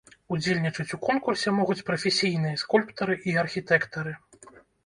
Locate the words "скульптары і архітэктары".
2.63-4.19